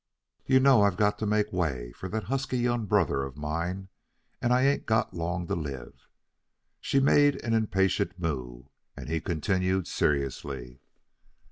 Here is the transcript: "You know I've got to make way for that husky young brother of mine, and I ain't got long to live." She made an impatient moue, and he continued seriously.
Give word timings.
"You 0.47 0.59
know 0.59 0.81
I've 0.81 0.97
got 0.97 1.19
to 1.19 1.27
make 1.27 1.53
way 1.53 1.91
for 1.91 2.09
that 2.09 2.23
husky 2.23 2.57
young 2.57 2.87
brother 2.87 3.21
of 3.21 3.37
mine, 3.37 3.89
and 4.41 4.51
I 4.51 4.63
ain't 4.65 4.87
got 4.87 5.13
long 5.13 5.45
to 5.45 5.53
live." 5.53 6.07
She 6.79 6.99
made 6.99 7.35
an 7.43 7.53
impatient 7.53 8.17
moue, 8.17 8.71
and 8.97 9.09
he 9.09 9.21
continued 9.21 9.85
seriously. 9.85 10.79